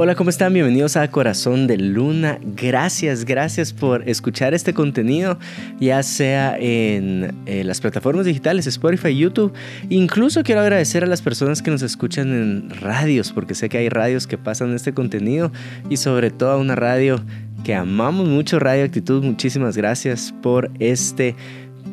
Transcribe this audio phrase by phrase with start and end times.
[0.00, 0.52] Hola, ¿cómo están?
[0.54, 2.38] Bienvenidos a Corazón de Luna.
[2.54, 5.40] Gracias, gracias por escuchar este contenido,
[5.80, 9.52] ya sea en eh, las plataformas digitales, Spotify, YouTube.
[9.88, 13.88] Incluso quiero agradecer a las personas que nos escuchan en radios, porque sé que hay
[13.88, 15.50] radios que pasan este contenido
[15.90, 17.20] y sobre todo a una radio
[17.64, 19.24] que amamos mucho, Radio Actitud.
[19.24, 21.34] Muchísimas gracias por este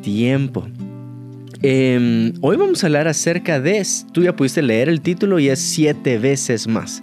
[0.02, 0.68] tiempo.
[1.60, 5.58] Em, hoy vamos a hablar acerca de, tú ya pudiste leer el título y es
[5.58, 7.02] siete veces más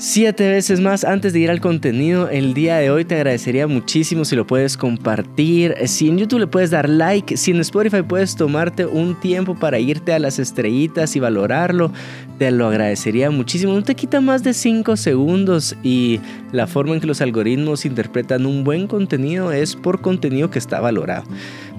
[0.00, 2.28] siete veces más antes de ir al contenido.
[2.28, 5.74] El día de hoy te agradecería muchísimo si lo puedes compartir.
[5.86, 9.80] Si en YouTube le puedes dar like, si en Spotify puedes tomarte un tiempo para
[9.80, 11.92] irte a las estrellitas y valorarlo,
[12.38, 13.72] te lo agradecería muchísimo.
[13.72, 16.20] No te quita más de 5 segundos y
[16.52, 20.78] la forma en que los algoritmos interpretan un buen contenido es por contenido que está
[20.78, 21.24] valorado.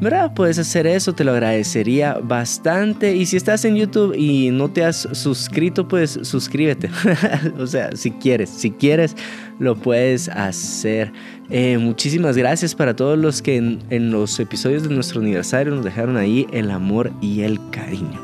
[0.02, 0.34] ¿Verdad?
[0.34, 3.16] Puedes hacer eso, te lo agradecería bastante.
[3.16, 6.90] Y si estás en YouTube y no te has suscrito, pues suscríbete.
[7.60, 9.16] o sea, si quieres, si quieres,
[9.60, 11.12] lo puedes hacer.
[11.50, 16.18] Eh, muchísimas gracias para todos los que en los episodios de nuestro aniversario nos dejaron
[16.18, 18.20] ahí el amor y el cariño.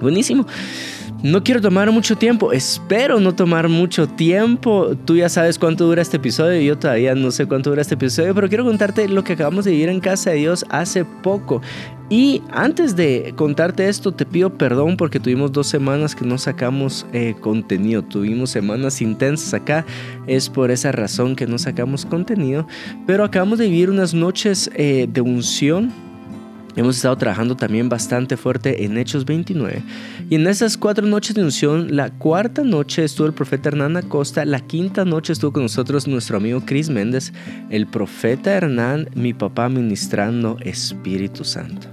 [0.00, 0.46] Buenísimo.
[1.24, 4.94] No quiero tomar mucho tiempo, espero no tomar mucho tiempo.
[5.06, 8.34] Tú ya sabes cuánto dura este episodio, yo todavía no sé cuánto dura este episodio,
[8.34, 11.62] pero quiero contarte lo que acabamos de vivir en casa de Dios hace poco.
[12.10, 17.06] Y antes de contarte esto, te pido perdón porque tuvimos dos semanas que no sacamos
[17.14, 18.02] eh, contenido.
[18.02, 19.86] Tuvimos semanas intensas acá.
[20.26, 22.66] Es por esa razón que no sacamos contenido.
[23.06, 25.90] Pero acabamos de vivir unas noches eh, de unción
[26.76, 29.82] Hemos estado trabajando también bastante fuerte en Hechos 29.
[30.28, 34.44] Y en esas cuatro noches de unción, la cuarta noche estuvo el profeta Hernán Acosta,
[34.44, 37.32] la quinta noche estuvo con nosotros nuestro amigo Chris Méndez,
[37.70, 41.86] el profeta Hernán, mi papá ministrando Espíritu Santo.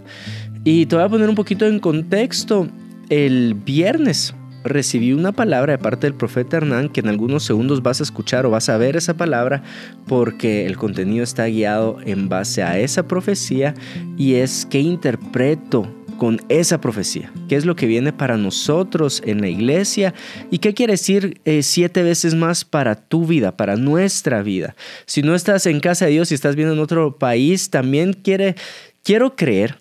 [0.64, 2.68] Y te voy a poner un poquito en contexto.
[3.10, 8.00] El viernes recibí una palabra de parte del profeta Hernán que en algunos segundos vas
[8.00, 9.64] a escuchar o vas a ver esa palabra
[10.08, 13.74] porque el contenido está guiado en base a esa profecía
[14.18, 15.88] y es que interpreto
[16.22, 20.14] con esa profecía, qué es lo que viene para nosotros en la iglesia
[20.52, 24.76] y qué quiere decir eh, siete veces más para tu vida, para nuestra vida.
[25.08, 28.54] Si no estás en casa de Dios y estás viendo en otro país, también quiere,
[29.02, 29.81] quiero creer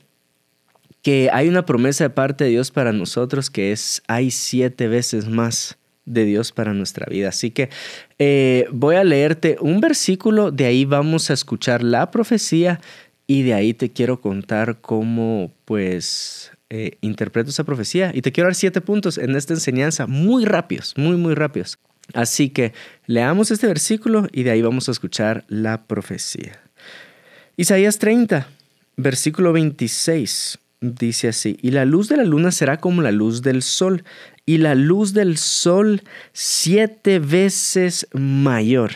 [1.03, 5.29] que hay una promesa de parte de Dios para nosotros que es, hay siete veces
[5.29, 7.29] más de Dios para nuestra vida.
[7.29, 7.71] Así que
[8.19, 12.81] eh, voy a leerte un versículo, de ahí vamos a escuchar la profecía
[13.27, 18.11] y de ahí te quiero contar cómo pues eh, interpreto esa profecía.
[18.15, 21.79] Y te quiero dar siete puntos en esta enseñanza, muy rápidos, muy, muy rápidos.
[22.13, 22.73] Así que
[23.07, 26.61] leamos este versículo y de ahí vamos a escuchar la profecía.
[27.57, 28.49] Isaías 30,
[28.97, 33.63] versículo 26 dice así, y la luz de la luna será como la luz del
[33.63, 34.05] sol,
[34.47, 36.03] y la luz del sol
[36.33, 38.93] siete veces mayor,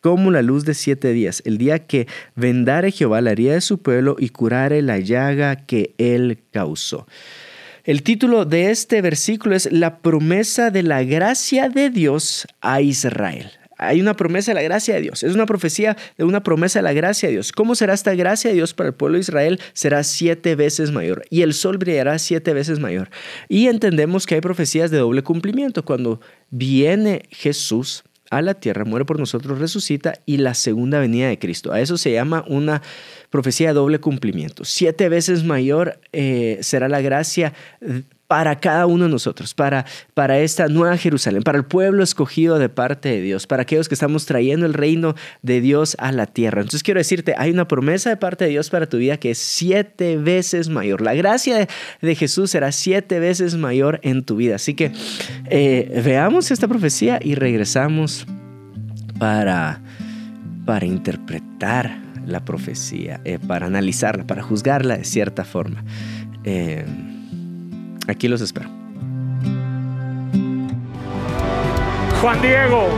[0.00, 2.06] como la luz de siete días, el día que
[2.36, 7.06] vendare Jehová la herida de su pueblo y curare la llaga que él causó.
[7.84, 13.59] El título de este versículo es La promesa de la gracia de Dios a Israel.
[13.80, 15.22] Hay una promesa de la gracia de Dios.
[15.22, 17.50] Es una profecía de una promesa de la gracia de Dios.
[17.52, 19.60] ¿Cómo será esta gracia de Dios para el pueblo de Israel?
[19.72, 21.24] Será siete veces mayor.
[21.30, 23.08] Y el sol brillará siete veces mayor.
[23.48, 25.84] Y entendemos que hay profecías de doble cumplimiento.
[25.84, 26.20] Cuando
[26.50, 31.72] viene Jesús a la tierra, muere por nosotros, resucita y la segunda venida de Cristo.
[31.72, 32.82] A eso se llama una
[33.28, 34.64] profecía de doble cumplimiento.
[34.64, 37.54] Siete veces mayor eh, será la gracia
[38.30, 42.68] para cada uno de nosotros, para, para esta nueva Jerusalén, para el pueblo escogido de
[42.68, 46.60] parte de Dios, para aquellos que estamos trayendo el reino de Dios a la tierra.
[46.60, 49.38] Entonces quiero decirte, hay una promesa de parte de Dios para tu vida que es
[49.38, 51.00] siete veces mayor.
[51.00, 51.66] La gracia
[52.00, 54.54] de, Jesús será siete veces mayor en tu vida.
[54.54, 54.92] Así que
[55.46, 58.28] eh, veamos esta profecía y regresamos
[59.18, 59.82] para,
[60.66, 65.82] para interpretar la profecía, eh, para analizarla, para juzgarla de cierta forma.
[66.44, 66.84] Eh,
[68.10, 68.68] Aquí los espero.
[72.20, 72.88] Juan Diego,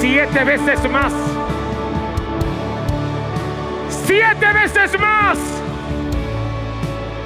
[0.00, 1.12] siete veces más.
[4.06, 5.38] Siete veces más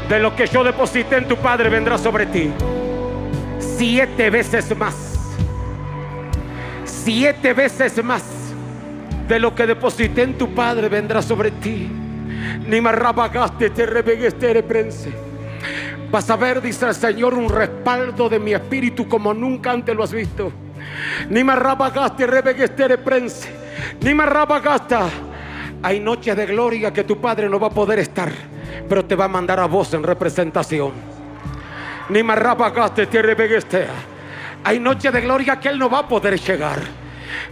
[0.09, 2.51] de lo que yo deposité en tu Padre vendrá sobre ti.
[3.61, 4.95] Siete veces más.
[6.85, 8.25] Siete veces más
[9.29, 11.89] de lo que deposité en tu Padre vendrá sobre ti.
[12.67, 15.26] Ni más rabagaste te revegueste prense.
[16.11, 20.05] Vas a ver, dice el Señor, un respaldo de mi espíritu como nunca antes lo
[20.05, 20.53] has visto.
[21.29, 23.49] Ni me rabagaste, rebeguestere prense.
[24.01, 25.09] Ni me rabagasta.
[25.83, 28.31] Hay noches de gloria que tu padre no va a poder estar,
[28.89, 30.93] pero te va a mandar a vos en representación.
[32.09, 33.95] Ni me rabagaste, te rebeguestea.
[34.65, 36.79] Hay noche de gloria que Él no va a poder llegar.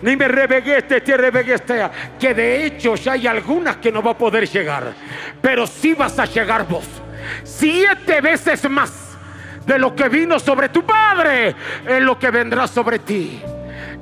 [0.02, 1.90] Ni me rebegueste, te rebeguestea.
[2.18, 4.92] Que de hecho ya hay algunas que no va a poder llegar.
[5.40, 7.03] Pero sí vas a llegar vos.
[7.42, 9.16] Siete veces más
[9.66, 11.54] de lo que vino sobre tu padre
[11.86, 13.42] es lo que vendrá sobre ti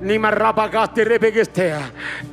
[0.03, 0.19] ni.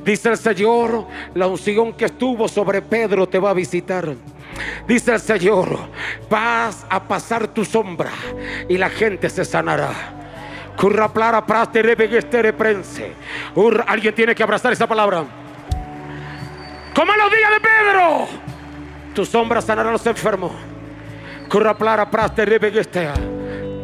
[0.04, 4.14] Dice el Señor, la unción que estuvo sobre Pedro te va a visitar.
[4.86, 5.78] Dice el Señor,
[6.28, 8.10] vas a pasar tu sombra
[8.68, 9.90] y la gente se sanará.
[13.86, 15.24] Alguien tiene que abrazar esa palabra.
[16.94, 18.28] Como en los días de Pedro,
[19.14, 20.69] tu sombra sanará a los enfermos.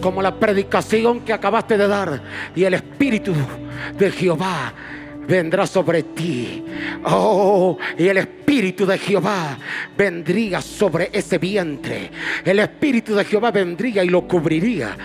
[0.00, 2.22] Como la predicación que acabaste de dar
[2.54, 3.34] y el Espíritu
[3.98, 4.72] de Jehová
[5.26, 6.64] vendrá sobre ti.
[7.04, 9.58] Oh, y el Espíritu de Jehová
[9.98, 12.10] vendría sobre ese vientre.
[12.44, 14.96] El Espíritu de Jehová vendría y lo cubriría.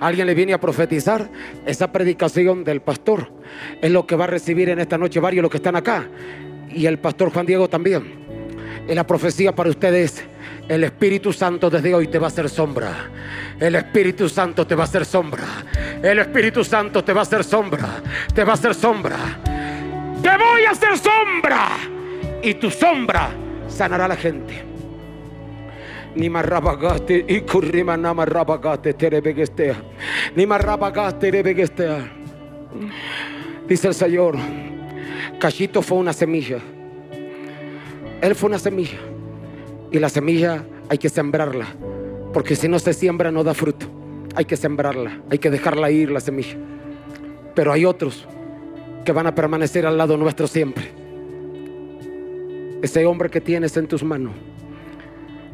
[0.00, 1.28] Alguien le viene a profetizar
[1.64, 3.30] esa predicación del pastor.
[3.80, 6.06] Es lo que va a recibir en esta noche varios los que están acá.
[6.70, 8.26] Y el pastor Juan Diego también.
[8.88, 10.24] Y la profecía para ustedes
[10.68, 13.10] el Espíritu Santo desde hoy te va a hacer sombra.
[13.58, 15.44] El Espíritu Santo te va a hacer sombra.
[16.02, 18.02] El Espíritu Santo te va a hacer sombra.
[18.34, 19.16] Te va a hacer sombra.
[20.22, 21.68] Te voy a hacer sombra.
[22.42, 23.30] Y tu sombra
[23.66, 24.62] sanará a la gente.
[26.14, 29.76] Ni marrabagaste y currima marrabagaste terebegestea.
[30.36, 31.32] Ni marrabagaste.
[33.66, 34.36] Dice el Señor,
[35.38, 36.58] Cachito fue una semilla.
[38.20, 38.98] Él fue una semilla.
[39.90, 41.66] Y la semilla hay que sembrarla,
[42.34, 43.86] porque si no se siembra no da fruto.
[44.34, 46.56] Hay que sembrarla, hay que dejarla ir la semilla.
[47.54, 48.26] Pero hay otros
[49.04, 50.92] que van a permanecer al lado nuestro siempre.
[52.82, 54.34] Ese hombre que tienes en tus manos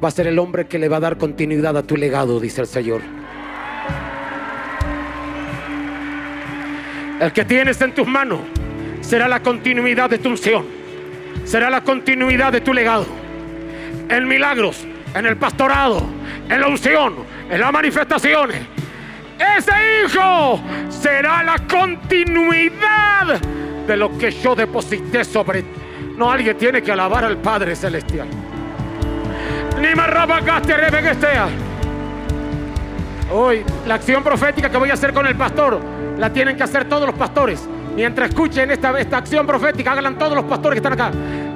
[0.03, 2.61] va a ser el hombre que le va a dar continuidad a tu legado, dice
[2.61, 3.01] el Señor.
[7.21, 8.41] El que tienes en tus manos
[9.01, 10.67] será la continuidad de tu unción,
[11.45, 13.24] será la continuidad de tu legado
[14.09, 16.03] en milagros, en el pastorado,
[16.49, 17.15] en la unción,
[17.51, 18.63] en las manifestaciones.
[19.39, 19.73] Ese
[20.05, 23.41] hijo será la continuidad
[23.87, 25.69] de lo que yo deposité sobre ti.
[26.17, 28.29] No, alguien tiene que alabar al Padre Celestial.
[29.81, 31.49] Ni rebeguestea.
[33.33, 35.81] Hoy, la acción profética que voy a hacer con el pastor,
[36.19, 37.69] la tienen que hacer todos los pastores.
[37.97, 41.11] Mientras escuchen esta, esta acción profética, háganla todos los pastores que están acá.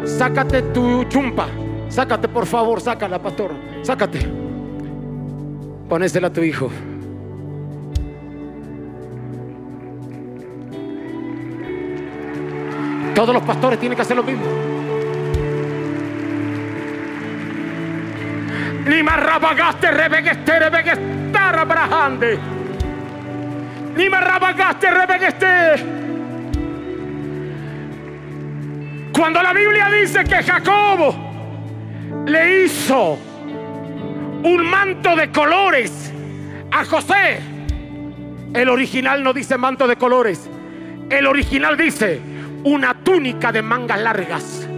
[0.04, 1.46] Sácate tu chumpa.
[1.88, 3.52] Sácate, por favor, sácala, pastor.
[3.82, 4.20] Sácate.
[5.88, 6.70] Ponésela a tu hijo.
[13.14, 14.44] Todos los pastores tienen que hacer lo mismo.
[18.86, 22.38] Ni más rabagaste, rebegueste, rebeguestar, abrahande.
[23.96, 25.46] Ni más rabagaste, rebegueste.
[29.12, 31.27] Cuando la Biblia dice que Jacobo
[32.28, 33.18] le hizo
[34.44, 36.12] un manto de colores
[36.70, 37.40] a José.
[38.52, 40.48] El original no dice manto de colores.
[41.10, 42.20] El original dice
[42.64, 44.68] una túnica de mangas largas.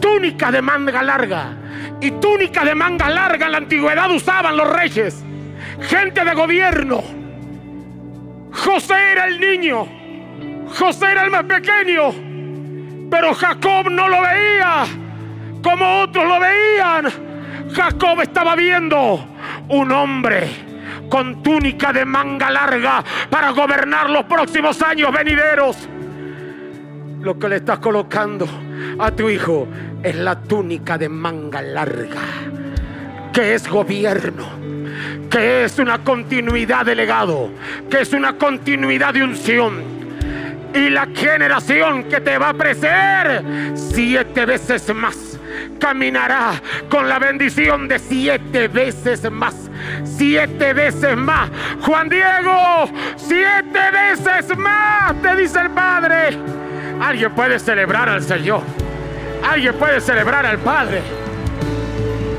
[0.00, 1.56] Túnica de manga larga.
[2.00, 5.22] Y túnica de manga larga en la antigüedad usaban los reyes.
[5.80, 7.02] Gente de gobierno.
[8.52, 9.86] José era el niño.
[10.76, 12.10] José era el más pequeño.
[13.10, 14.86] Pero Jacob no lo veía
[15.62, 17.06] como otros lo veían.
[17.72, 19.26] Jacob estaba viendo
[19.68, 20.48] un hombre
[21.08, 25.88] con túnica de manga larga para gobernar los próximos años venideros.
[27.20, 28.46] Lo que le estás colocando
[28.98, 29.68] a tu hijo
[30.02, 32.22] es la túnica de manga larga,
[33.32, 34.44] que es gobierno,
[35.30, 37.50] que es una continuidad de legado,
[37.88, 40.02] que es una continuidad de unción.
[40.74, 45.31] Y la generación que te va a preceder siete veces más
[45.82, 46.52] caminará
[46.88, 49.68] con la bendición de siete veces más.
[50.04, 51.50] Siete veces más.
[51.80, 56.38] Juan Diego, siete veces más, te dice el Padre.
[57.00, 58.62] Alguien puede celebrar al Señor.
[59.42, 61.02] Alguien puede celebrar al Padre.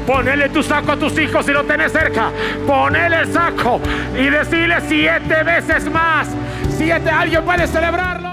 [0.08, 2.30] Ponele tu saco a tus hijos si lo tenés cerca.
[2.66, 3.82] Ponele el saco
[4.18, 6.30] y decirle siete veces más.
[6.78, 8.33] Siete, alguien puede celebrarlo.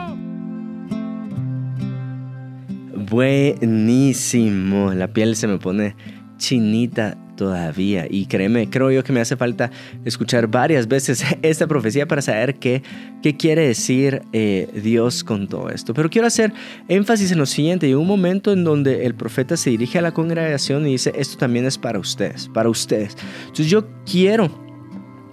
[3.10, 4.94] Buenísimo.
[4.94, 5.96] La piel se me pone
[6.38, 8.06] chinita todavía.
[8.08, 9.72] Y créeme, creo yo que me hace falta
[10.04, 12.84] escuchar varias veces esta profecía para saber qué,
[13.20, 15.92] qué quiere decir eh, Dios con todo esto.
[15.92, 16.52] Pero quiero hacer
[16.86, 17.86] énfasis en lo siguiente.
[17.86, 21.36] Hay un momento en donde el profeta se dirige a la congregación y dice, esto
[21.36, 23.16] también es para ustedes, para ustedes.
[23.40, 24.50] Entonces yo quiero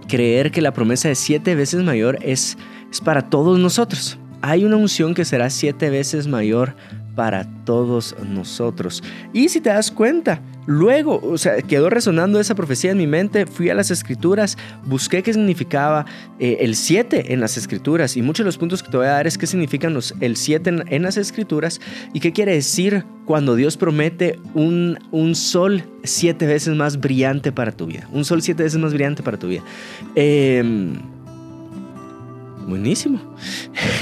[0.07, 2.57] creer que la promesa de siete veces mayor es,
[2.91, 4.17] es para todos nosotros.
[4.41, 6.75] Hay una unción que será siete veces mayor
[7.17, 9.01] para todos nosotros.
[9.33, 13.47] Y si te das cuenta, luego, o sea, quedó resonando esa profecía en mi mente,
[13.47, 14.55] fui a las escrituras,
[14.85, 16.05] busqué qué significaba
[16.37, 19.13] eh, el 7 en las escrituras y muchos de los puntos que te voy a
[19.13, 21.81] dar es qué significan los, el 7 en, las escrituras
[22.13, 27.71] y qué quiere decir cuando Dios promete un, un sol siete veces más brillante para
[27.71, 29.63] tu vida, un sol siete veces más brillante para tu vida.
[30.13, 30.93] Eh,
[32.67, 33.19] Buenísimo.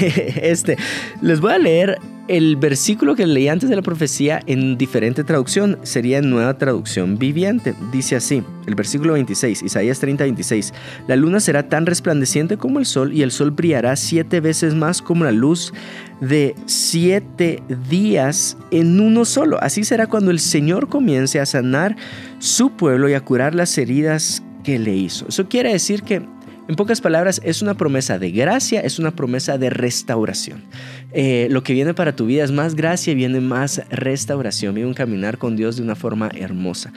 [0.42, 0.76] Este,
[1.22, 5.78] les voy a leer el versículo que leí antes de la profecía en diferente traducción.
[5.82, 7.74] Sería en nueva traducción viviente.
[7.92, 10.74] Dice así, el versículo 26, Isaías 30, 26.
[11.06, 15.02] La luna será tan resplandeciente como el sol y el sol brillará siete veces más
[15.02, 15.72] como la luz
[16.20, 19.62] de siete días en uno solo.
[19.62, 21.96] Así será cuando el Señor comience a sanar
[22.38, 25.26] su pueblo y a curar las heridas que le hizo.
[25.28, 26.26] Eso quiere decir que
[26.68, 30.64] en pocas palabras, es una promesa de gracia, es una promesa de restauración.
[31.12, 34.94] Eh, lo que viene para tu vida es más gracia, viene más restauración, viene un
[34.94, 36.92] caminar con Dios de una forma hermosa.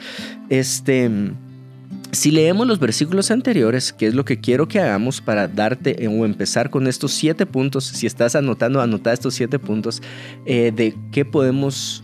[0.48, 1.08] Este,
[2.10, 6.24] si leemos los versículos anteriores, que es lo que quiero que hagamos para darte o
[6.24, 10.02] empezar con estos siete puntos, si estás anotando, anota estos siete puntos
[10.46, 12.02] eh, de qué podemos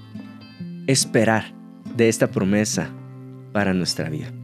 [0.87, 1.53] esperar
[1.97, 2.91] de esta promesa
[3.53, 4.36] para nuestra vida.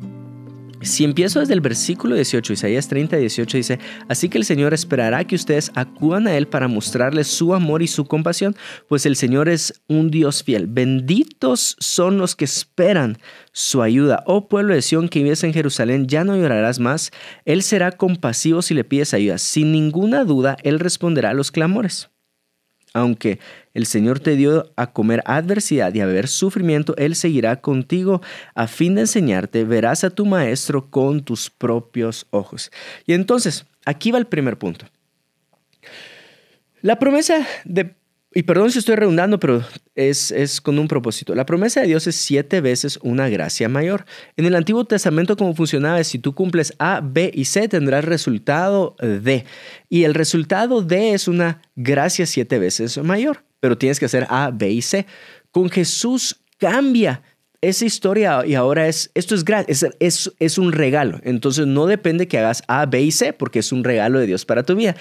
[0.82, 5.24] Si empiezo desde el versículo 18, Isaías 30, 18 dice, así que el Señor esperará
[5.24, 8.56] que ustedes acudan a Él para mostrarles su amor y su compasión,
[8.88, 10.66] pues el Señor es un Dios fiel.
[10.66, 13.18] Benditos son los que esperan
[13.52, 14.24] su ayuda.
[14.26, 17.10] Oh pueblo de Sión que vives en Jerusalén, ya no llorarás más.
[17.44, 19.38] Él será compasivo si le pides ayuda.
[19.38, 22.11] Sin ninguna duda, Él responderá a los clamores.
[22.94, 23.38] Aunque
[23.74, 28.20] el Señor te dio a comer adversidad y a beber sufrimiento, Él seguirá contigo
[28.54, 32.70] a fin de enseñarte, verás a tu maestro con tus propios ojos.
[33.06, 34.86] Y entonces, aquí va el primer punto.
[36.82, 37.94] La promesa de
[38.34, 39.62] y perdón si estoy redundando, pero
[39.94, 41.34] es, es, con un propósito.
[41.34, 44.04] La promesa de Dios es siete veces una gracia mayor.
[44.36, 48.04] En el Antiguo Testamento, como funcionaba es si tú cumples A, B y C, tendrás
[48.04, 49.44] resultado D.
[49.88, 54.50] Y el resultado D es una gracia siete veces mayor, pero tienes que hacer A,
[54.50, 55.06] B y C.
[55.50, 57.22] Con Jesús cambia
[57.62, 61.20] esa historia y ahora es, esto es, es, es, es un regalo.
[61.22, 64.44] Entonces no depende que hagas A, B y C, porque es un regalo de Dios
[64.44, 64.96] para tu vida.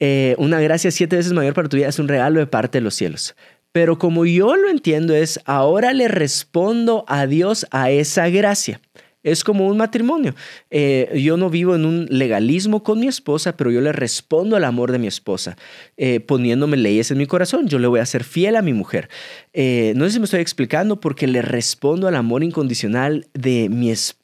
[0.00, 2.82] Eh, una gracia siete veces mayor para tu vida es un regalo de parte de
[2.82, 3.36] los cielos.
[3.72, 8.80] Pero como yo lo entiendo es, ahora le respondo a Dios a esa gracia.
[9.22, 10.34] Es como un matrimonio.
[10.70, 14.64] Eh, yo no vivo en un legalismo con mi esposa, pero yo le respondo al
[14.64, 15.58] amor de mi esposa,
[15.98, 17.68] eh, poniéndome leyes en mi corazón.
[17.68, 19.10] Yo le voy a ser fiel a mi mujer.
[19.52, 24.19] no sé si me estoy explicando porque le respondo al amor incondicional de mi esposa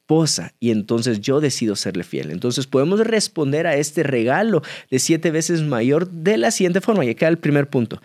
[0.61, 2.31] y entonces yo decido serle fiel.
[2.31, 7.05] Entonces podemos responder a este regalo de siete veces mayor de la siguiente forma.
[7.05, 8.01] Y acá el primer punto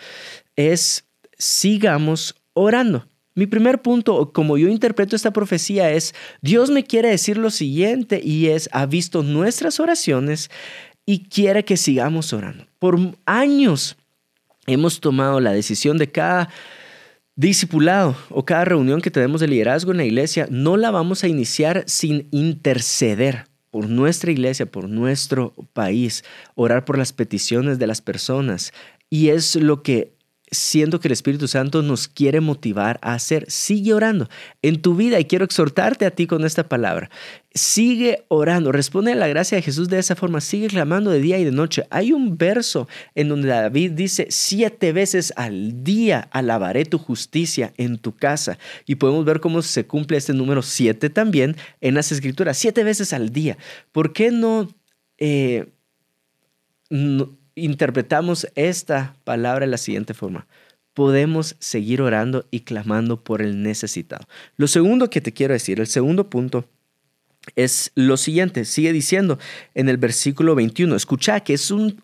[0.55, 1.05] es
[1.37, 3.05] sigamos orando.
[3.33, 8.19] Mi primer punto, como yo interpreto esta profecía, es Dios me quiere decir lo siguiente
[8.21, 10.49] y es, ha visto nuestras oraciones
[11.05, 12.65] y quiere que sigamos orando.
[12.79, 13.95] Por años
[14.67, 16.49] hemos tomado la decisión de cada
[17.41, 21.27] discipulado o cada reunión que tenemos de liderazgo en la iglesia, no la vamos a
[21.27, 27.99] iniciar sin interceder por nuestra iglesia, por nuestro país, orar por las peticiones de las
[27.99, 28.73] personas.
[29.09, 30.13] Y es lo que
[30.51, 33.49] siento que el Espíritu Santo nos quiere motivar a hacer.
[33.49, 34.29] Sigue orando
[34.61, 37.09] en tu vida y quiero exhortarte a ti con esta palabra.
[37.53, 41.39] Sigue orando, responde a la gracia de Jesús de esa forma, sigue clamando de día
[41.39, 41.85] y de noche.
[41.89, 47.97] Hay un verso en donde David dice, siete veces al día alabaré tu justicia en
[47.97, 48.57] tu casa.
[48.85, 53.13] Y podemos ver cómo se cumple este número siete también en las escrituras, siete veces
[53.13, 53.57] al día.
[53.91, 54.69] ¿Por qué no...
[55.17, 55.67] Eh,
[56.89, 60.47] no interpretamos esta palabra de la siguiente forma.
[60.93, 64.25] Podemos seguir orando y clamando por el necesitado.
[64.57, 66.65] Lo segundo que te quiero decir, el segundo punto,
[67.55, 69.39] es lo siguiente, sigue diciendo
[69.73, 71.97] en el versículo 21, escucha que es un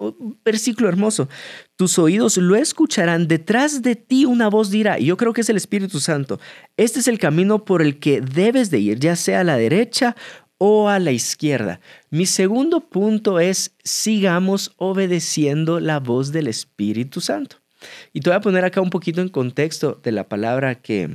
[0.44, 1.30] versículo hermoso,
[1.76, 5.50] tus oídos lo escucharán, detrás de ti una voz dirá, y yo creo que es
[5.50, 6.40] el Espíritu Santo,
[6.76, 10.16] este es el camino por el que debes de ir, ya sea a la derecha
[10.58, 11.80] o a la izquierda.
[12.10, 17.58] Mi segundo punto es sigamos obedeciendo la voz del Espíritu Santo.
[18.14, 21.10] Y te voy a poner acá un poquito en contexto de la palabra que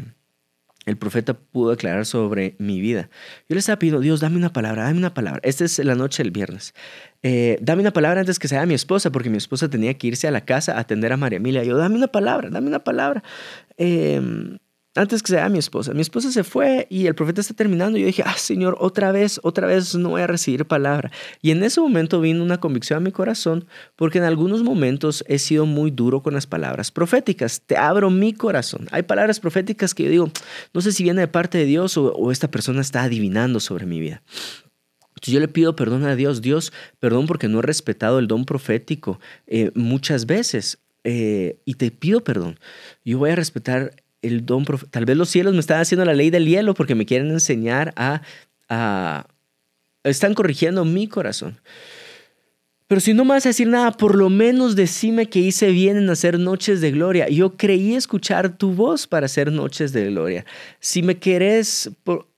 [0.85, 3.09] el profeta pudo declarar sobre mi vida.
[3.49, 5.41] Yo le estaba pidiendo, Dios, dame una palabra, dame una palabra.
[5.45, 6.75] Esta es la noche del viernes.
[7.23, 10.27] Eh, dame una palabra antes que sea mi esposa, porque mi esposa tenía que irse
[10.27, 11.63] a la casa a atender a María Emilia.
[11.63, 13.23] Yo, dame una palabra, dame una palabra.
[13.77, 14.21] Eh,
[14.95, 15.95] antes que sea mi esposa.
[15.95, 17.97] Mi esposa se fue y el profeta está terminando.
[17.97, 21.11] Y yo dije, ah, Señor, otra vez, otra vez no voy a recibir palabra.
[21.41, 25.39] Y en ese momento vino una convicción a mi corazón, porque en algunos momentos he
[25.39, 27.63] sido muy duro con las palabras proféticas.
[27.65, 28.87] Te abro mi corazón.
[28.91, 30.31] Hay palabras proféticas que yo digo,
[30.75, 34.01] no sé si viene de parte de Dios o, esta persona está adivinando sobre mi
[34.01, 34.23] vida.
[35.09, 36.43] Entonces yo le pido perdón a Dios.
[36.43, 40.79] Dios, perdón porque no he respetado el don profético eh, muchas veces.
[41.05, 42.59] Eh, y te pido perdón.
[43.05, 46.31] Yo voy a respetar el don, tal vez los cielos me están haciendo la ley
[46.31, 48.23] del hielo porque me quieren enseñar a,
[48.69, 49.27] a,
[50.05, 51.61] están corrigiendo mi corazón.
[52.87, 55.97] Pero si no me vas a decir nada, por lo menos decime que hice bien
[55.97, 57.29] en hacer noches de gloria.
[57.29, 60.45] Yo creí escuchar tu voz para hacer noches de gloria.
[60.79, 61.91] Si me querés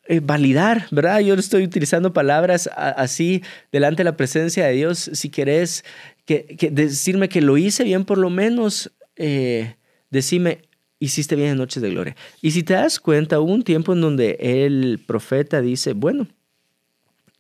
[0.07, 1.19] eh, validar, ¿verdad?
[1.21, 5.11] Yo estoy utilizando palabras así delante de la presencia de Dios.
[5.15, 5.85] Si querés
[6.25, 9.75] que, decirme que lo hice bien, por lo menos eh,
[10.11, 10.61] decime,
[10.99, 12.17] hiciste bien en Noches de Gloria.
[12.41, 16.29] Y si te das cuenta, hubo un tiempo en donde el profeta dice, bueno,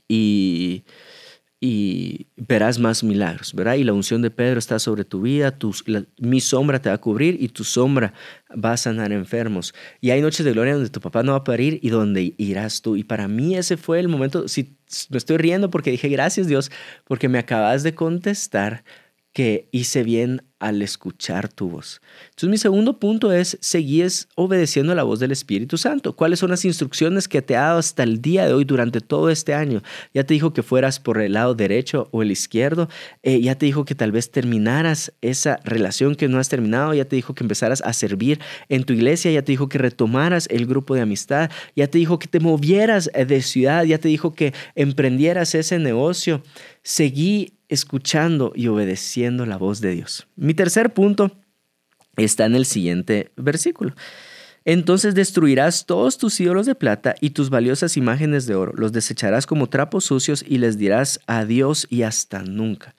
[0.08, 0.84] y,
[1.61, 3.76] y verás más milagros, ¿verdad?
[3.76, 5.56] Y la unción de Pedro está sobre tu vida,
[6.18, 8.12] mi sombra te va a cubrir y tu sombra
[8.52, 9.75] va a sanar enfermos.
[10.02, 12.82] Y hay noches de gloria donde tu papá no va a parir y donde irás
[12.82, 12.96] tú.
[12.96, 14.76] Y para mí ese fue el momento, si
[15.08, 16.70] me estoy riendo porque dije, gracias Dios,
[17.04, 18.84] porque me acabas de contestar
[19.34, 22.00] que hice bien al escuchar tu voz.
[22.26, 26.14] Entonces mi segundo punto es, seguís obedeciendo la voz del Espíritu Santo.
[26.16, 29.28] ¿Cuáles son las instrucciones que te ha dado hasta el día de hoy durante todo
[29.28, 29.82] este año?
[30.14, 32.88] Ya te dijo que fueras por el lado derecho o el izquierdo.
[33.24, 36.94] Eh, ya te dijo que tal vez terminaras esa relación que no has terminado.
[36.94, 39.32] Ya te dijo que empezaras a servir en tu iglesia.
[39.32, 41.50] Ya te dijo que retomaras el grupo de amistad.
[41.74, 43.84] Ya te dijo que te movieras de ciudad.
[43.84, 46.42] Ya te dijo que emprendieras ese negocio.
[46.82, 50.26] Seguí escuchando y obedeciendo la voz de Dios.
[50.36, 51.32] Mi tercer punto
[52.16, 53.94] está en el siguiente versículo.
[54.64, 59.46] Entonces destruirás todos tus ídolos de plata y tus valiosas imágenes de oro, los desecharás
[59.46, 62.94] como trapos sucios y les dirás adiós y hasta nunca.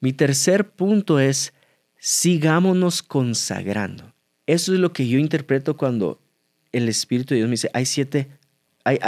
[0.00, 1.54] Mi tercer punto es,
[1.98, 4.12] sigámonos consagrando.
[4.46, 6.20] Eso es lo que yo interpreto cuando
[6.72, 8.28] el Espíritu de Dios me dice, hay siete,
[8.84, 8.98] hay,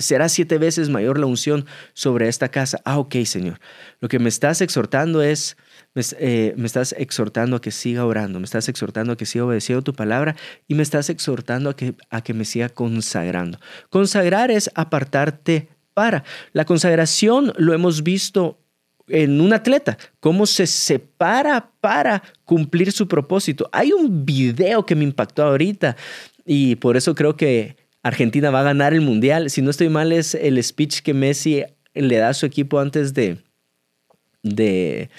[0.00, 2.80] será siete veces mayor la unción sobre esta casa.
[2.84, 3.60] Ah, ok, Señor.
[4.00, 5.56] Lo que me estás exhortando es,
[5.94, 9.82] me, eh, estás exhortando a que siga orando, me estás exhortando a que siga obedeciendo
[9.82, 10.36] tu palabra
[10.68, 13.58] y me estás exhortando a que, a que me siga consagrando.
[13.88, 16.24] Consagrar es apartarte para.
[16.52, 18.58] La consagración lo hemos visto
[19.10, 23.68] en un atleta, cómo se separa para cumplir su propósito.
[23.72, 25.96] Hay un video que me impactó ahorita
[26.44, 29.50] y por eso creo que Argentina va a ganar el Mundial.
[29.50, 33.12] Si no estoy mal, es el speech que Messi le da a su equipo antes
[33.14, 33.38] de,
[34.42, 35.10] de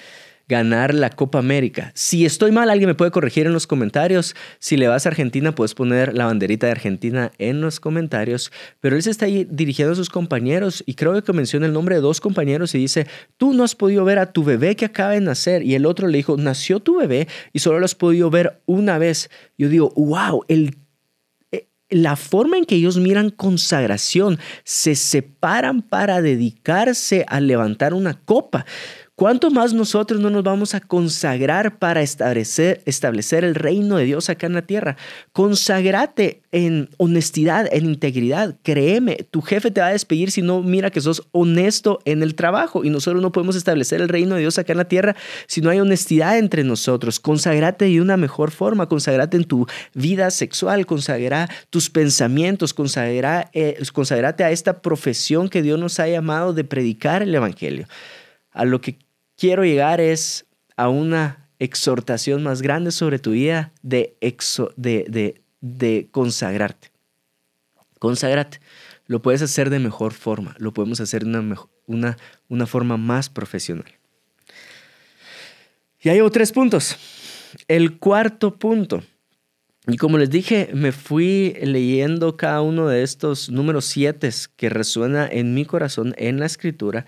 [0.48, 1.92] ganar la Copa América.
[1.94, 4.34] Si estoy mal, alguien me puede corregir en los comentarios.
[4.58, 8.52] Si le vas a Argentina, puedes poner la banderita de Argentina en los comentarios.
[8.80, 11.94] Pero él se está ahí dirigiendo a sus compañeros y creo que menciona el nombre
[11.94, 15.12] de dos compañeros y dice, tú no has podido ver a tu bebé que acaba
[15.12, 15.62] de nacer.
[15.62, 18.98] Y el otro le dijo, nació tu bebé y solo lo has podido ver una
[18.98, 19.30] vez.
[19.56, 20.76] Yo digo, wow, el
[21.92, 28.64] la forma en que ellos miran consagración, se separan para dedicarse a levantar una copa.
[29.22, 34.28] ¿Cuánto más nosotros no nos vamos a consagrar para establecer, establecer el reino de Dios
[34.28, 34.96] acá en la tierra?
[35.32, 38.56] Consagrate en honestidad, en integridad.
[38.64, 42.34] Créeme, tu jefe te va a despedir si no mira que sos honesto en el
[42.34, 42.82] trabajo.
[42.82, 45.14] Y nosotros no podemos establecer el reino de Dios acá en la tierra
[45.46, 47.20] si no hay honestidad entre nosotros.
[47.20, 48.88] Consagrate de una mejor forma.
[48.88, 50.84] Consagrate en tu vida sexual.
[50.84, 52.74] Consagra tus pensamientos.
[52.74, 57.86] Consagra, eh, consagrate a esta profesión que Dios nos ha llamado de predicar el Evangelio.
[58.50, 58.98] A lo que
[59.42, 64.16] quiero llegar es a una exhortación más grande sobre tu vida de,
[64.76, 66.92] de, de, consagrarte.
[67.98, 68.60] Consagrate.
[69.08, 72.16] Lo puedes hacer de mejor forma, lo podemos hacer de una, una,
[72.48, 73.92] una forma más profesional.
[76.00, 76.96] Y hay tres puntos.
[77.66, 79.02] El cuarto punto.
[79.88, 85.26] Y como les dije, me fui leyendo cada uno de estos números siete que resuena
[85.28, 87.06] en mi corazón en la escritura.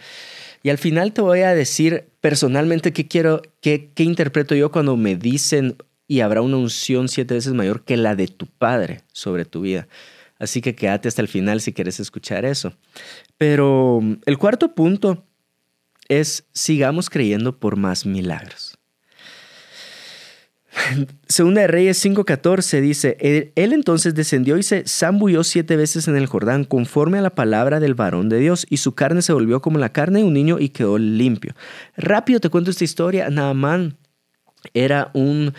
[0.65, 5.15] Y al final te voy a decir personalmente qué quiero, qué, interpreto yo cuando me
[5.15, 5.77] dicen
[6.09, 9.89] y habrá una unción siete veces mayor que la de tu Padre sobre tu vida.
[10.39, 12.73] Así que quédate hasta el final si quieres escuchar eso.
[13.37, 15.27] Pero mm, el cuarto punto
[16.09, 18.74] es sigamos creyendo por más milagros.
[21.29, 23.17] Segunda de Reyes 5:14 dice,
[23.55, 27.81] él entonces descendió y se zambulló siete veces en el Jordán conforme a la palabra
[27.81, 30.59] del varón de Dios y su carne se volvió como la carne de un niño
[30.59, 31.55] y quedó limpio.
[31.97, 33.31] Rápido te cuento esta historia.
[33.31, 33.97] Naamán
[34.73, 35.55] era un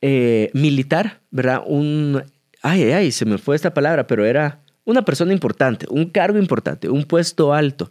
[0.00, 1.62] eh, militar, ¿verdad?
[1.66, 2.22] Un
[2.62, 6.88] ay, ay, se me fue esta palabra, pero era una persona importante, un cargo importante,
[6.88, 7.88] un puesto alto.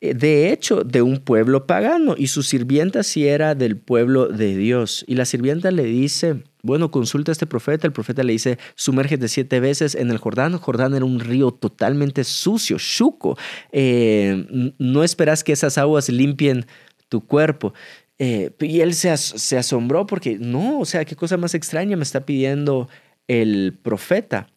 [0.00, 4.56] Eh, de hecho, de un pueblo pagano, y su sirvienta sí era del pueblo de
[4.56, 5.04] Dios.
[5.08, 7.86] Y la sirvienta le dice, bueno, consulta a este profeta.
[7.86, 10.56] El profeta le dice, sumérgete siete veces en el Jordán.
[10.56, 13.36] Jordán era un río totalmente sucio, chuco.
[13.72, 16.66] Eh, no esperas que esas aguas limpien
[17.08, 17.74] tu cuerpo.
[18.18, 22.02] Eh, y él se, se asombró porque, no, o sea, qué cosa más extraña me
[22.02, 22.88] está pidiendo
[23.28, 24.48] el profeta.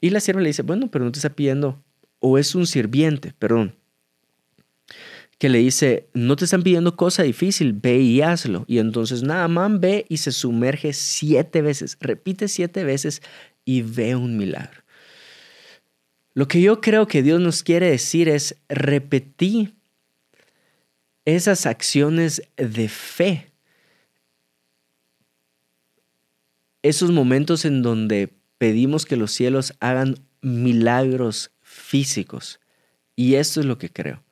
[0.00, 1.82] Y la sierva le dice, bueno, pero no te está pidiendo,
[2.18, 3.76] o es un sirviente, perdón,
[5.42, 8.64] que le dice, no te están pidiendo cosa difícil, ve y hazlo.
[8.68, 13.22] Y entonces Naaman ve y se sumerge siete veces, repite siete veces
[13.64, 14.84] y ve un milagro.
[16.32, 19.74] Lo que yo creo que Dios nos quiere decir es repetir
[21.24, 23.50] esas acciones de fe.
[26.82, 32.60] Esos momentos en donde pedimos que los cielos hagan milagros físicos.
[33.16, 34.22] Y esto es lo que creo.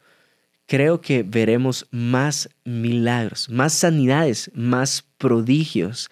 [0.70, 6.08] Creo que veremos más milagros, más sanidades, más prodigios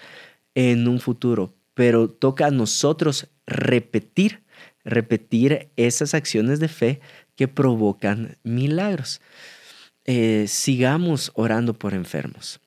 [0.57, 4.43] en un futuro, pero toca a nosotros repetir,
[4.83, 7.01] repetir esas acciones de fe
[7.37, 9.21] que provocan milagros.
[10.05, 12.59] Eh, sigamos orando por enfermos.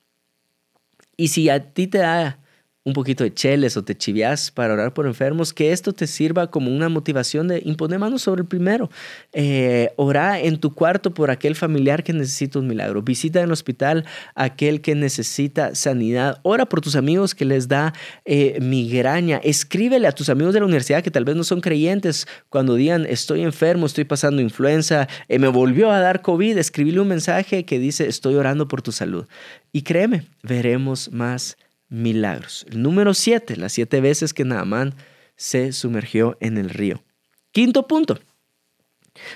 [1.18, 2.41] Y si a ti te da
[2.84, 6.50] un poquito de cheles o te chivias para orar por enfermos, que esto te sirva
[6.50, 8.90] como una motivación de imponer manos sobre el primero.
[9.34, 13.04] Eh, ora en tu cuarto por aquel familiar que necesita un milagro.
[13.04, 16.40] Visita en el hospital aquel que necesita sanidad.
[16.42, 17.94] Ora por tus amigos que les da
[18.26, 19.40] eh, migraña.
[19.44, 23.06] Escríbele a tus amigos de la universidad que tal vez no son creyentes cuando digan
[23.06, 26.58] estoy enfermo, estoy pasando influenza, eh, me volvió a dar COVID.
[26.58, 29.28] Escríbele un mensaje que dice estoy orando por tu salud.
[29.72, 31.58] Y créeme, veremos más
[31.92, 32.66] milagros.
[32.72, 34.96] El número siete, las siete veces que Naamán
[35.36, 37.04] se sumergió en el río.
[37.52, 38.20] Quinto punto.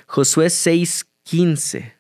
[0.08, 1.94] Josué 6:15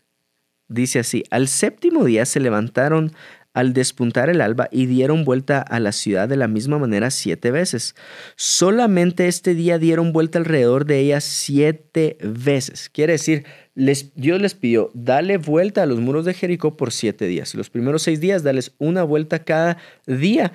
[0.68, 3.13] dice así, al séptimo día se levantaron
[3.56, 7.52] al despuntar el alba y dieron vuelta a la ciudad de la misma manera siete
[7.52, 7.96] veces.
[8.36, 12.89] Solamente este día dieron vuelta alrededor de ella siete veces.
[12.89, 17.56] Quiere decir, Dios les pidió, dale vuelta a los muros de Jericó por siete días.
[17.56, 20.52] Los primeros seis días, dales una vuelta cada día.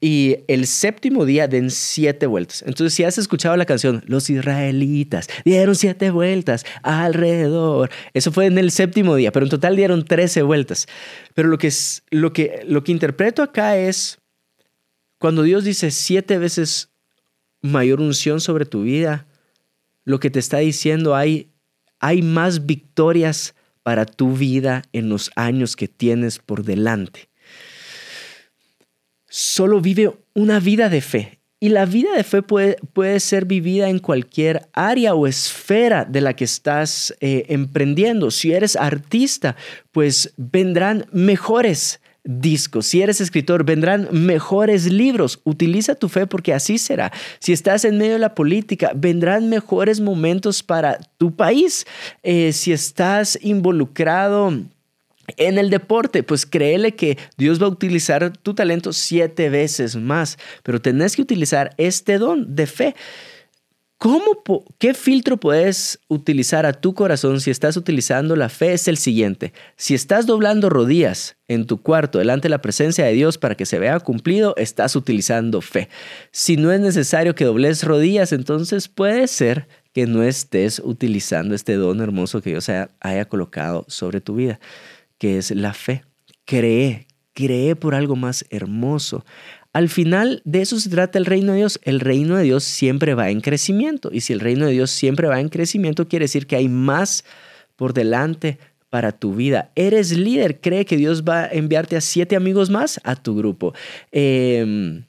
[0.00, 2.62] Y el séptimo día den siete vueltas.
[2.66, 7.90] Entonces, si has escuchado la canción, los israelitas dieron siete vueltas alrededor.
[8.12, 10.86] Eso fue en el séptimo día, pero en total dieron trece vueltas.
[11.34, 14.18] Pero lo que, es, lo que, lo que interpreto acá es
[15.18, 16.90] cuando Dios dice siete veces
[17.62, 19.26] mayor unción sobre tu vida,
[20.04, 21.52] lo que te está diciendo hay,
[22.00, 27.30] hay más victorias para tu vida en los años que tienes por delante
[29.36, 31.38] solo vive una vida de fe.
[31.60, 36.22] Y la vida de fe puede, puede ser vivida en cualquier área o esfera de
[36.22, 38.30] la que estás eh, emprendiendo.
[38.30, 39.54] Si eres artista,
[39.92, 42.86] pues vendrán mejores discos.
[42.86, 45.40] Si eres escritor, vendrán mejores libros.
[45.44, 47.12] Utiliza tu fe porque así será.
[47.38, 51.86] Si estás en medio de la política, vendrán mejores momentos para tu país.
[52.22, 54.62] Eh, si estás involucrado
[55.36, 60.38] en el deporte, pues créele que Dios va a utilizar tu talento siete veces más,
[60.62, 62.94] pero tenés que utilizar este don de fe.
[63.98, 64.42] ¿Cómo,
[64.78, 68.74] ¿Qué filtro puedes utilizar a tu corazón si estás utilizando la fe?
[68.74, 69.54] Es el siguiente.
[69.76, 73.64] Si estás doblando rodillas en tu cuarto delante de la presencia de Dios para que
[73.64, 75.88] se vea cumplido, estás utilizando fe.
[76.30, 81.76] Si no es necesario que dobles rodillas, entonces puede ser que no estés utilizando este
[81.76, 84.60] don hermoso que Dios haya colocado sobre tu vida
[85.18, 86.04] que es la fe.
[86.44, 89.24] Cree, cree por algo más hermoso.
[89.72, 91.78] Al final de eso se trata el reino de Dios.
[91.82, 94.08] El reino de Dios siempre va en crecimiento.
[94.10, 97.24] Y si el reino de Dios siempre va en crecimiento, quiere decir que hay más
[97.76, 99.70] por delante para tu vida.
[99.74, 103.74] Eres líder, cree que Dios va a enviarte a siete amigos más a tu grupo.
[104.12, 105.04] Em,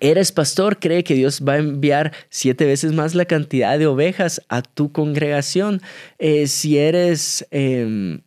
[0.00, 4.40] eres pastor, cree que Dios va a enviar siete veces más la cantidad de ovejas
[4.48, 5.82] a tu congregación.
[6.18, 8.22] Eh, si eres em,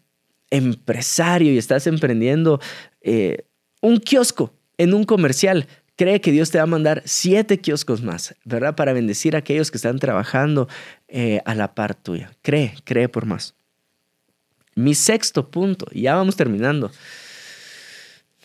[0.51, 2.59] empresario y estás emprendiendo
[3.01, 3.45] eh,
[3.81, 8.35] un kiosco en un comercial, cree que Dios te va a mandar siete kioscos más,
[8.45, 8.75] ¿verdad?
[8.75, 10.67] Para bendecir a aquellos que están trabajando
[11.07, 12.31] eh, a la par tuya.
[12.41, 13.55] Cree, cree por más.
[14.75, 16.91] Mi sexto punto, ya vamos terminando.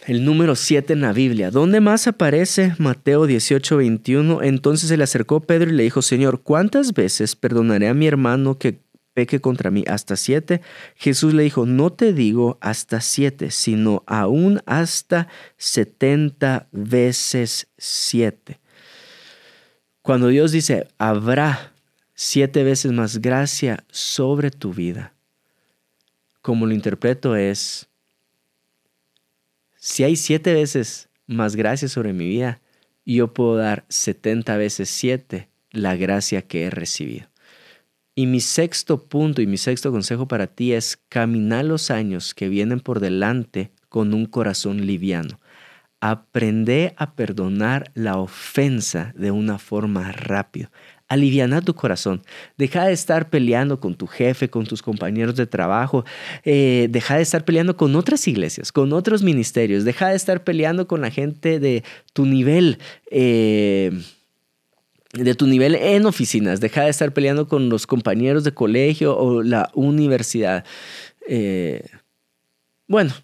[0.07, 1.51] El número siete en la Biblia.
[1.51, 4.43] ¿Dónde más aparece Mateo 18, 21?
[4.43, 8.59] Entonces se le acercó Pedro y le dijo, Señor, ¿cuántas veces perdonaré a mi hermano
[8.59, 8.79] que
[9.17, 10.61] peque contra mí hasta siete,
[10.95, 15.27] Jesús le dijo, no te digo hasta siete, sino aún hasta
[15.57, 18.61] setenta veces siete.
[20.03, 21.73] Cuando Dios dice, habrá
[22.13, 25.15] siete veces más gracia sobre tu vida,
[26.43, 27.89] como lo interpreto es,
[29.77, 32.61] si hay siete veces más gracia sobre mi vida,
[33.07, 37.29] yo puedo dar 70 veces siete la gracia que he recibido.
[38.19, 42.49] Y mi sexto punto y mi sexto consejo para ti es caminar los años que
[42.49, 45.39] vienen por delante con un corazón liviano.
[46.01, 50.71] Aprende a perdonar la ofensa de una forma rápida.
[51.09, 52.23] Aliviana tu corazón.
[52.57, 56.07] Deja de estar peleando con tu jefe, con tus compañeros de trabajo.
[56.43, 59.85] Eh, deja de estar peleando con otras iglesias, con otros ministerios.
[59.85, 62.79] Deja de estar peleando con la gente de tu nivel.
[63.11, 63.93] Eh,
[65.13, 66.61] de tu nivel en oficinas.
[66.61, 70.65] Deja de estar peleando con los compañeros de colegio o la universidad.
[71.29, 71.85] Eh,
[72.87, 73.15] bueno,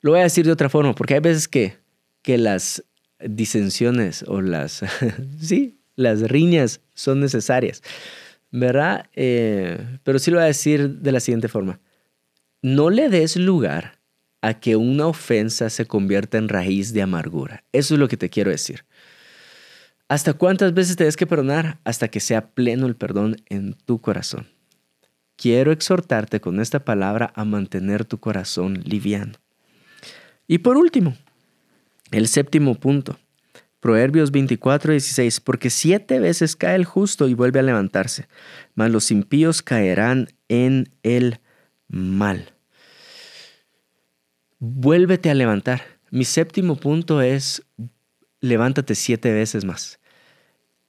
[0.00, 1.76] lo voy a decir de otra forma, porque hay veces que,
[2.22, 2.84] que las
[3.20, 4.84] disensiones o las,
[5.40, 7.82] sí, las riñas son necesarias,
[8.50, 9.06] ¿verdad?
[9.14, 11.80] Eh, pero sí lo voy a decir de la siguiente forma.
[12.62, 13.98] No le des lugar
[14.40, 17.64] a que una ofensa se convierta en raíz de amargura.
[17.72, 18.84] Eso es lo que te quiero decir.
[20.08, 21.80] ¿Hasta cuántas veces te des que perdonar?
[21.84, 24.48] Hasta que sea pleno el perdón en tu corazón.
[25.36, 29.34] Quiero exhortarte con esta palabra a mantener tu corazón liviano.
[30.46, 31.14] Y por último,
[32.10, 33.18] el séptimo punto.
[33.80, 38.26] Proverbios 24, 16, porque siete veces cae el justo y vuelve a levantarse,
[38.74, 41.38] mas los impíos caerán en el
[41.86, 42.54] mal.
[44.58, 45.82] Vuélvete a levantar.
[46.10, 47.62] Mi séptimo punto es,
[48.40, 49.97] levántate siete veces más.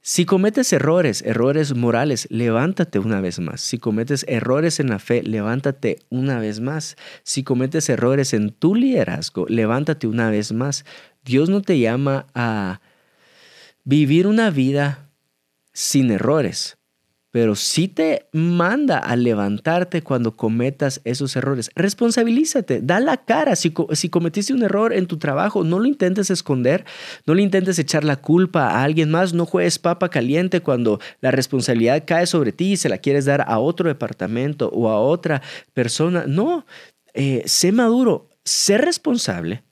[0.02, 3.62] Si cometes errores, errores morales, levántate una vez más.
[3.62, 6.96] Si cometes errores en la fe, levántate una vez más.
[7.24, 10.86] Si cometes errores en tu liderazgo, levántate una vez más.
[11.26, 12.80] Dios no te llama a
[13.84, 15.10] vivir una vida
[15.74, 16.79] sin errores
[17.32, 21.70] pero sí te manda a levantarte cuando cometas esos errores.
[21.76, 23.56] Responsabilízate, da la cara.
[23.56, 26.86] Si, cometiste un error en tu trabajo, no lo intentes esconder,
[27.28, 31.30] no le intentes echar la culpa a alguien más, no juegues papa caliente cuando la
[31.30, 35.44] responsabilidad cae sobre ti y se la quieres dar a otro departamento o a otra
[35.74, 36.24] persona.
[36.28, 36.66] No,
[37.14, 39.64] eh, sé maduro, sé responsable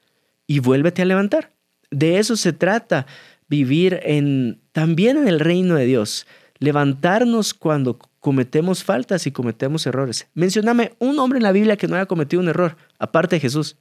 [0.46, 1.54] y vuélvete a levantar.
[1.90, 3.08] De eso se trata
[3.48, 6.28] vivir en, también en el reino de Dios
[6.60, 10.28] levantarnos cuando cometemos faltas y cometemos errores.
[10.34, 13.78] Mencioname un hombre en la Biblia que no haya cometido un error, aparte de Jesús.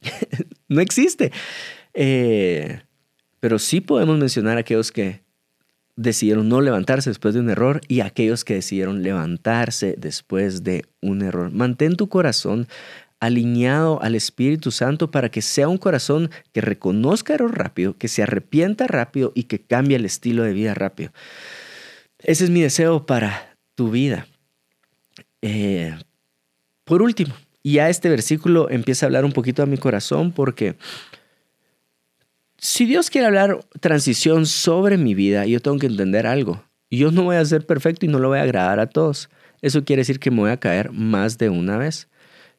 [0.68, 1.32] no existe.
[1.94, 2.80] Eh,
[3.40, 5.22] pero sí podemos mencionar a aquellos que
[5.96, 11.22] decidieron no levantarse después de un error y aquellos que decidieron levantarse después de un
[11.22, 11.50] error.
[11.50, 12.66] Mantén tu corazón
[13.20, 18.22] alineado al Espíritu Santo para que sea un corazón que reconozca error rápido, que se
[18.22, 21.12] arrepienta rápido y que cambie el estilo de vida rápido.
[22.24, 24.26] Ese es mi deseo para tu vida.
[25.40, 25.96] Eh,
[26.84, 30.76] por último, ya este versículo empieza a hablar un poquito a mi corazón porque
[32.58, 36.62] si Dios quiere hablar transición sobre mi vida, yo tengo que entender algo.
[36.90, 39.30] Yo no voy a ser perfecto y no lo voy a agradar a todos.
[39.62, 42.08] Eso quiere decir que me voy a caer más de una vez.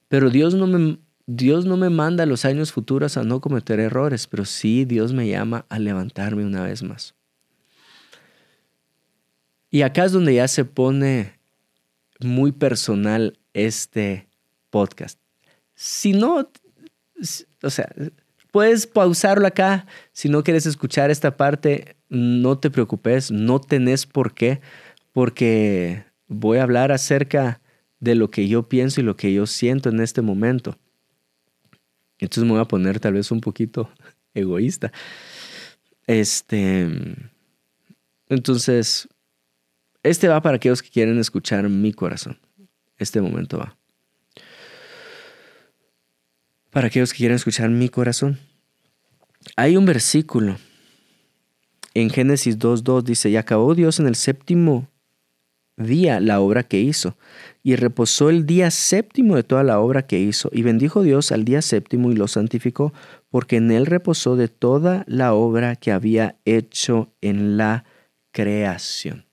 [0.10, 4.28] Pero Dios no me, Dios no me manda los años futuros a no cometer errores,
[4.28, 7.16] pero sí Dios me llama a levantarme una vez más.
[9.74, 11.34] Y acá es donde ya se pone
[12.20, 14.28] muy personal este
[14.70, 15.20] podcast.
[15.74, 16.48] Si no,
[17.64, 17.92] o sea,
[18.52, 19.88] puedes pausarlo acá.
[20.12, 24.62] Si no quieres escuchar esta parte, no te preocupes, no tenés por qué,
[25.12, 27.60] porque voy a hablar acerca
[28.00, 30.78] de lo que yo pienso y lo que yo siento en este momento.
[32.20, 33.90] Entonces me voy a poner tal vez un poquito
[34.36, 34.92] egoísta.
[36.06, 36.88] Este,
[38.30, 39.08] entonces,
[40.04, 42.40] este va para aquellos que quieren escuchar mi corazón.
[42.98, 43.78] Este momento va.
[46.70, 48.40] Para aquellos que quieren escuchar mi corazón.
[49.56, 50.58] Hay un versículo
[51.94, 54.90] en Génesis 2.2 dice, y acabó Dios en el séptimo
[55.78, 57.18] día la obra que hizo,
[57.62, 61.46] y reposó el día séptimo de toda la obra que hizo, y bendijo Dios al
[61.46, 62.94] día séptimo y lo santificó,
[63.30, 67.86] porque en él reposó de toda la obra que había hecho en la
[68.32, 69.26] creación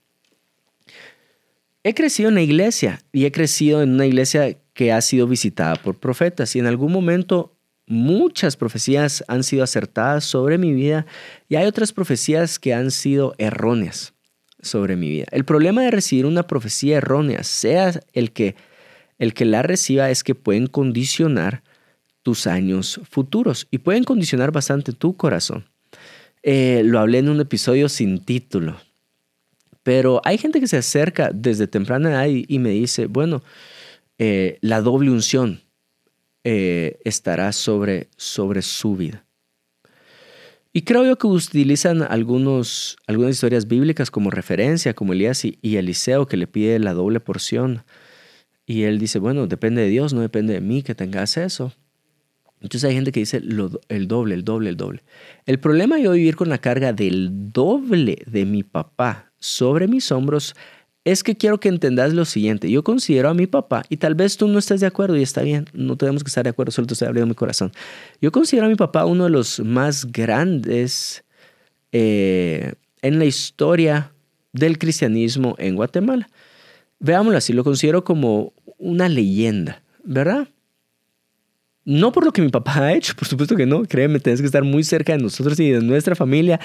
[1.83, 5.75] he crecido en la iglesia y he crecido en una iglesia que ha sido visitada
[5.75, 7.55] por profetas y en algún momento
[7.87, 11.05] muchas profecías han sido acertadas sobre mi vida
[11.49, 14.13] y hay otras profecías que han sido erróneas
[14.61, 15.25] sobre mi vida.
[15.31, 18.55] El problema de recibir una profecía errónea, sea el que
[19.17, 21.61] el que la reciba es que pueden condicionar
[22.23, 25.65] tus años futuros y pueden condicionar bastante tu corazón.
[26.41, 28.77] Eh, lo hablé en un episodio sin título.
[29.83, 33.43] Pero hay gente que se acerca desde temprana edad y, me dice, bueno,
[34.17, 35.61] eh, la doble unción
[36.43, 39.25] eh, estará sobre, sobre su vida.
[40.73, 46.27] Y creo yo que utilizan algunos, algunas historias bíblicas como referencia, como Elías y, Eliseo,
[46.27, 47.83] que le pide la doble porción.
[48.65, 51.73] Y él dice, bueno, depende de Dios, no depende de mí que tengas eso.
[52.61, 55.03] Entonces hay gente que dice el doble, el doble, el doble.
[55.45, 60.55] El problema yo vivir con la carga del doble de mi papá sobre mis hombros
[61.03, 62.69] es que quiero que entendas lo siguiente.
[62.69, 65.41] Yo considero a mi papá, y tal vez tú no estés de acuerdo y está
[65.41, 67.71] bien, no tenemos que estar de acuerdo, solo te estoy abriendo mi corazón.
[68.21, 71.23] Yo considero a mi papá uno de los más grandes
[71.91, 74.13] eh, en la historia
[74.53, 76.29] del cristianismo en Guatemala.
[76.99, 80.49] Veámoslo así, lo considero como una leyenda, ¿verdad?
[81.83, 84.45] No por lo que mi papá ha hecho, por supuesto que no, créeme, tienes que
[84.45, 86.59] estar muy cerca de nosotros y de nuestra familia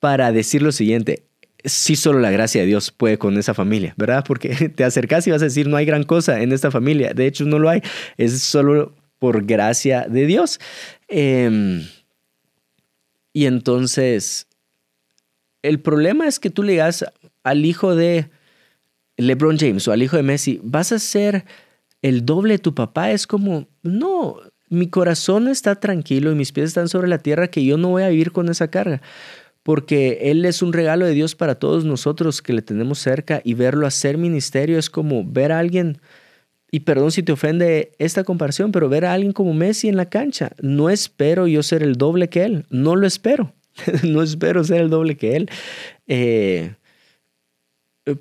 [0.00, 1.24] para decir lo siguiente,
[1.64, 4.24] sí solo la gracia de Dios puede con esa familia, ¿verdad?
[4.26, 7.14] Porque te acercas y vas a decir, no hay gran cosa en esta familia.
[7.14, 7.82] De hecho, no lo hay.
[8.16, 10.60] Es solo por gracia de Dios.
[11.08, 11.86] Em,
[13.32, 14.48] y entonces,
[15.62, 17.04] el problema es que tú le digas
[17.44, 18.30] al hijo de
[19.16, 21.44] LeBron James o al hijo de Messi, vas a ser
[22.02, 23.12] el doble de tu papá.
[23.12, 24.36] Es como, no,
[24.68, 28.02] mi corazón está tranquilo y mis pies están sobre la tierra que yo no voy
[28.02, 29.00] a vivir con esa carga
[29.62, 33.54] porque Él es un regalo de Dios para todos nosotros que le tenemos cerca y
[33.54, 36.00] verlo hacer ministerio es como ver a alguien,
[36.70, 40.08] y perdón si te ofende esta comparación, pero ver a alguien como Messi en la
[40.08, 40.52] cancha.
[40.60, 43.54] No espero yo ser el doble que Él, no lo espero,
[44.02, 45.50] no espero ser el doble que Él.
[46.06, 46.74] Eh,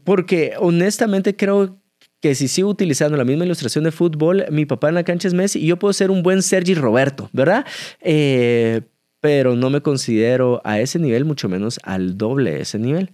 [0.04, 1.82] porque honestamente creo
[2.19, 5.34] que si sigo utilizando la misma ilustración de fútbol, mi papá en la cancha es
[5.34, 7.65] Messi y yo puedo ser un buen Sergi Roberto, ¿verdad?
[7.99, 8.82] Eh,
[9.22, 13.12] pero no me considero a ese nivel, mucho menos al doble de ese nivel.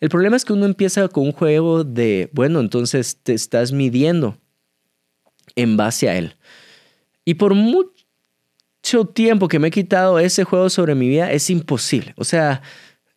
[0.00, 4.36] El problema es que uno empieza con un juego de, bueno, entonces te estás midiendo
[5.54, 6.36] en base a él.
[7.24, 12.12] Y por mucho tiempo que me he quitado ese juego sobre mi vida, es imposible.
[12.16, 12.60] O sea,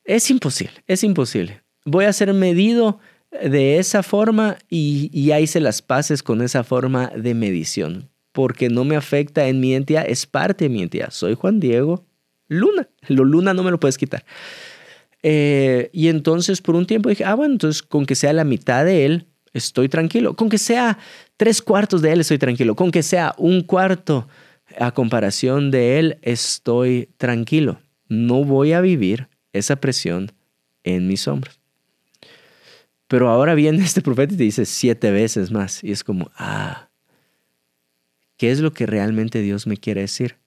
[0.05, 1.61] es imposible, es imposible.
[1.85, 2.99] Voy a ser medido
[3.31, 8.83] de esa forma y, ahí se las pases con esa forma de medición, porque no
[8.85, 11.11] me afecta en mi identidad, es parte de mi identidad.
[11.11, 12.05] Soy Juan Diego,
[12.49, 12.89] luna.
[13.07, 14.25] Lo luna no me lo puedes quitar.
[15.23, 18.83] Eh, y entonces por un tiempo dije, ah, bueno, entonces con que sea la mitad
[18.83, 20.35] de él, estoy tranquilo.
[20.35, 20.97] Con que sea
[21.37, 22.75] tres cuartos de él, estoy tranquilo.
[22.75, 24.27] Con que sea un cuarto
[24.77, 27.79] a comparación de él, estoy tranquilo.
[28.07, 30.31] No voy a vivir esa presión
[30.83, 31.59] en mis hombros.
[33.07, 35.83] Pero ahora viene este profeta y te dice siete veces más.
[35.83, 36.89] Y es como, ah,
[38.37, 40.37] ¿qué es lo que realmente Dios me quiere decir?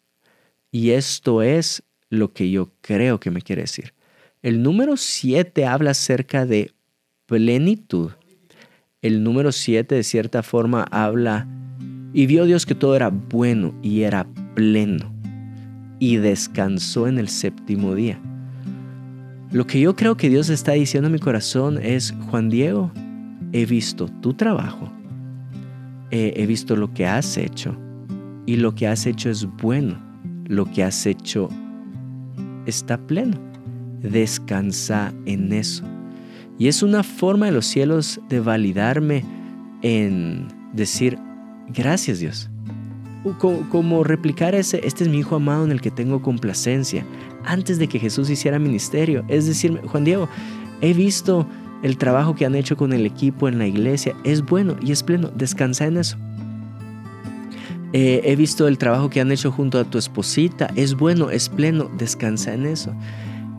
[0.71, 1.83] Y esto es
[2.13, 3.95] lo que yo creo que me quiere decir.
[4.43, 6.73] El número 7 habla acerca de
[7.25, 8.11] plenitud.
[9.01, 11.49] El número 7 de cierta forma habla
[12.13, 15.11] y vio Dios que todo era bueno y era pleno
[16.01, 18.21] y descansó en el séptimo día.
[19.51, 22.93] Lo que yo creo que Dios está diciendo a mi corazón es, Juan Diego,
[23.55, 24.93] he visto tu trabajo,
[26.11, 27.75] he visto lo que has hecho
[28.45, 29.99] y lo que has hecho es bueno,
[30.47, 31.49] lo que has hecho
[32.67, 33.37] está pleno.
[34.01, 35.85] Descansa en eso.
[36.59, 39.25] Y es una forma de los cielos de validarme
[39.83, 41.19] en decir,
[41.69, 42.49] gracias Dios.
[43.39, 47.07] Como, replicar ese, este es mi hijo amado en el que tengo complacencia,
[47.45, 49.25] antes de que Jesús hiciera ministerio.
[49.29, 50.29] Es decir, Juan Diego,
[50.81, 51.47] he visto
[51.85, 55.03] el trabajo que han hecho con el equipo en la iglesia, es bueno y es
[55.03, 56.17] pleno, descansa en eso.
[57.93, 60.71] Eh, he visto el trabajo que han hecho junto a tu esposita.
[60.77, 61.91] Es bueno, es pleno.
[61.99, 62.95] Descansa en eso.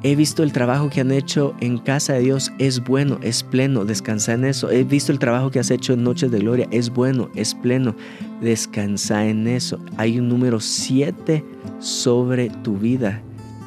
[0.05, 2.51] He visto el trabajo que han hecho en casa de Dios.
[2.57, 3.85] Es bueno, es pleno.
[3.85, 4.69] Descansa en eso.
[4.69, 6.67] He visto el trabajo que has hecho en Noches de Gloria.
[6.71, 7.95] Es bueno, es pleno.
[8.41, 9.79] Descansa en eso.
[9.97, 11.43] Hay un número 7
[11.79, 13.21] sobre tu vida.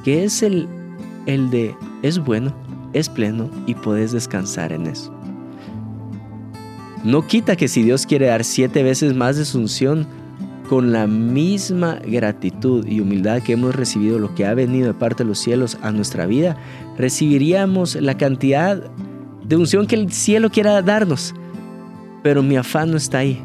[0.04, 0.68] Que es el,
[1.26, 2.54] el de es bueno,
[2.92, 5.12] es pleno y puedes descansar en eso.
[7.02, 10.06] No quita que si Dios quiere dar siete veces más de su unción,
[10.68, 15.22] con la misma gratitud y humildad que hemos recibido lo que ha venido de parte
[15.22, 16.56] de los cielos a nuestra vida,
[16.98, 18.82] recibiríamos la cantidad
[19.44, 21.34] de unción que el cielo quiera darnos.
[22.22, 23.40] Pero mi afán no está ahí.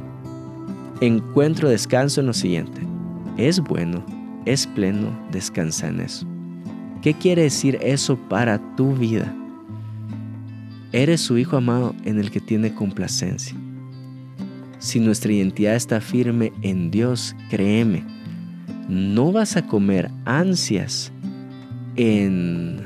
[1.00, 2.82] Encuentro descanso en lo siguiente.
[3.38, 4.04] Es bueno,
[4.46, 6.26] es pleno, descansa en eso.
[7.02, 9.34] ¿Qué quiere decir eso para tu vida?
[10.92, 13.56] Eres su hijo amado en el que tiene complacencia.
[14.82, 18.04] Si nuestra identidad está firme en Dios, créeme,
[18.90, 21.12] no vas a comer ansias
[21.98, 22.82] en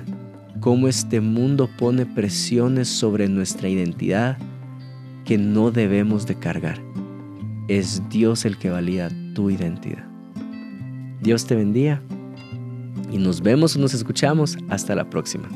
[0.60, 4.38] cómo este mundo pone presiones sobre nuestra identidad
[5.24, 6.82] que no debemos de cargar.
[7.70, 10.06] Es Dios el que valida tu identidad.
[11.22, 12.02] Dios te bendiga
[13.10, 15.48] y nos vemos o nos escuchamos hasta la próxima.